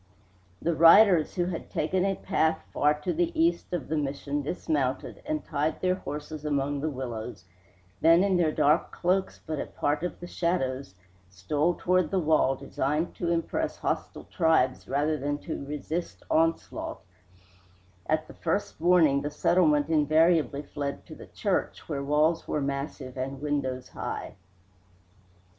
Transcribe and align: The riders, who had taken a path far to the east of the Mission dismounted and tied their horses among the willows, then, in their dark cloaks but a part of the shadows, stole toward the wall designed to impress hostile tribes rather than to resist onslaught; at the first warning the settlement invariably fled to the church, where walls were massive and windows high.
The 0.63 0.73
riders, 0.73 1.35
who 1.35 1.45
had 1.45 1.69
taken 1.69 2.03
a 2.05 2.15
path 2.15 2.63
far 2.73 2.95
to 3.01 3.13
the 3.13 3.29
east 3.39 3.71
of 3.71 3.87
the 3.87 3.95
Mission 3.97 4.41
dismounted 4.41 5.21
and 5.27 5.45
tied 5.45 5.79
their 5.79 5.93
horses 5.93 6.43
among 6.43 6.81
the 6.81 6.89
willows, 6.89 7.45
then, 8.01 8.23
in 8.23 8.35
their 8.35 8.51
dark 8.51 8.91
cloaks 8.91 9.39
but 9.45 9.59
a 9.59 9.67
part 9.67 10.01
of 10.01 10.19
the 10.19 10.25
shadows, 10.25 10.95
stole 11.29 11.75
toward 11.75 12.09
the 12.09 12.17
wall 12.19 12.55
designed 12.55 13.13
to 13.17 13.29
impress 13.29 13.77
hostile 13.77 14.23
tribes 14.23 14.87
rather 14.87 15.17
than 15.19 15.37
to 15.37 15.63
resist 15.67 16.23
onslaught; 16.31 17.03
at 18.07 18.27
the 18.27 18.33
first 18.33 18.81
warning 18.81 19.21
the 19.21 19.29
settlement 19.29 19.87
invariably 19.87 20.63
fled 20.63 21.05
to 21.05 21.13
the 21.13 21.27
church, 21.27 21.87
where 21.87 22.03
walls 22.03 22.47
were 22.47 22.59
massive 22.59 23.17
and 23.17 23.39
windows 23.39 23.89
high. 23.89 24.33